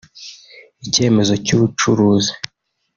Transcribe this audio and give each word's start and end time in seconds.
icyemezo 0.85 1.33
cy’ubucuruzi 1.45 2.31